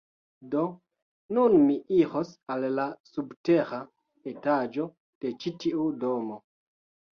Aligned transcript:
Do, 0.53 0.61
nun 1.37 1.57
mi 1.65 1.75
iros 1.97 2.31
al 2.55 2.65
la 2.79 2.87
subtera 3.11 3.83
etaĝo 4.35 4.89
de 5.29 5.37
ĉi 5.45 5.57
tiu 5.63 5.89
domo 6.05 6.43